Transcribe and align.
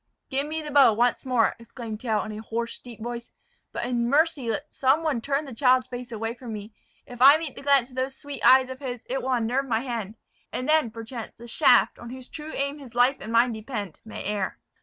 "Give 0.31 0.47
me 0.47 0.63
the 0.63 0.71
bow 0.71 0.93
once 0.93 1.27
more!" 1.27 1.55
exclaimed 1.59 2.01
Tell, 2.01 2.23
in 2.23 2.31
a 2.31 2.41
hoarse, 2.41 2.79
deep 2.79 3.03
voice; 3.03 3.29
"but 3.71 3.85
in 3.85 4.09
mercy 4.09 4.49
let 4.49 4.73
some 4.73 5.03
one 5.03 5.21
turn 5.21 5.45
the 5.45 5.53
child's 5.53 5.85
face 5.85 6.11
away 6.11 6.33
from 6.33 6.53
me. 6.53 6.73
If 7.05 7.21
I 7.21 7.37
meet 7.37 7.53
the 7.55 7.61
glance 7.61 7.91
of 7.91 7.95
those 7.95 8.15
sweet 8.17 8.43
eyes 8.43 8.71
of 8.71 8.79
his, 8.79 9.05
it 9.07 9.21
will 9.21 9.31
unnerve 9.33 9.67
my 9.67 9.81
hand; 9.81 10.15
and 10.51 10.67
then, 10.67 10.89
perchance, 10.89 11.33
the 11.37 11.47
shaft, 11.47 11.99
on 11.99 12.09
whose 12.09 12.29
true 12.29 12.51
aim 12.53 12.79
his 12.79 12.95
life 12.95 13.17
and 13.19 13.31
mine 13.31 13.51
depend, 13.53 13.99
may 14.03 14.23
err." 14.23 14.57